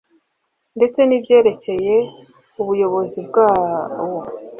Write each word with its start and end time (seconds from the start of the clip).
ndetse 0.77 0.99
n'ibyerekeye 1.05 1.95
ubuyobozi 2.61 3.19
bwawo. 3.27 4.21